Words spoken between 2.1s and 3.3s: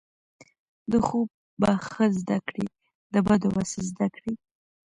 زده کړی، د